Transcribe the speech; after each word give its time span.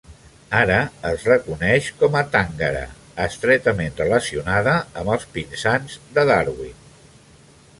Ara 0.59 0.77
es 1.09 1.25
reconeix 1.31 1.89
com 1.99 2.17
a 2.21 2.23
tàngara, 2.35 2.81
estretament 3.25 3.93
relacionada 4.01 4.73
amb 5.03 5.15
els 5.17 5.29
pinsans 5.37 5.99
de 6.17 6.25
Darwin. 6.33 6.83